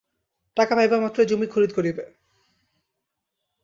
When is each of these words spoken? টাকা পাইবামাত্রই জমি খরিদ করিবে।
টাকা 0.57 0.73
পাইবামাত্রই 0.75 1.29
জমি 1.31 1.47
খরিদ 1.47 1.71
করিবে। 1.73 2.03